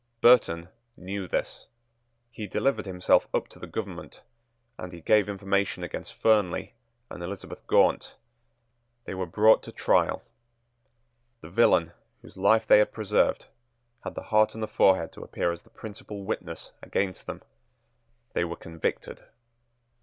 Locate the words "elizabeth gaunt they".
7.21-9.13